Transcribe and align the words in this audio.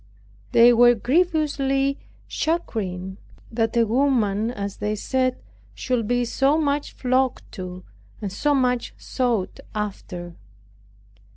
They 0.51 0.73
were 0.73 0.95
grievously 0.95 1.99
chagrined 2.27 3.17
that 3.51 3.77
a 3.77 3.85
woman, 3.85 4.49
as 4.49 4.77
they 4.77 4.95
said, 4.95 5.37
should 5.75 6.07
be 6.07 6.25
so 6.25 6.57
much 6.59 6.93
flocked 6.93 7.51
to, 7.51 7.83
and 8.19 8.33
so 8.33 8.55
much 8.55 8.95
sought 8.97 9.59
after. 9.75 10.33